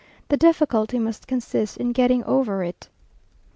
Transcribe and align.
The 0.29 0.35
difficulty 0.37 0.97
must 0.97 1.27
consist 1.27 1.77
in 1.77 1.91
getting 1.91 2.23
over 2.23 2.63
it. 2.63 2.89